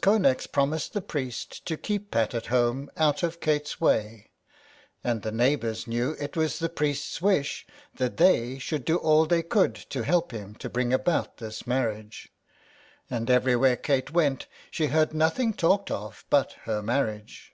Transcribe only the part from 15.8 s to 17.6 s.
of but her marriage.